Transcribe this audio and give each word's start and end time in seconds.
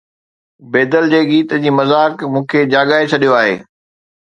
بيدل 0.71 1.05
جي 1.11 1.19
گيت 1.33 1.53
جي 1.67 1.75
مذاق 1.79 2.15
مون 2.31 2.43
کي 2.51 2.65
جاڳائي 2.75 3.09
ڇڏيو 3.13 3.39
آهي 3.41 3.55